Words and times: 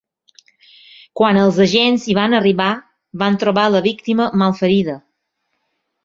Quan 1.19 1.37
els 1.41 1.59
agents 1.65 2.05
hi 2.07 2.15
van 2.19 2.35
arribar, 2.37 2.69
van 3.23 3.37
trobar 3.43 3.65
la 3.75 3.81
víctima 3.89 4.27
malferida. 4.43 4.97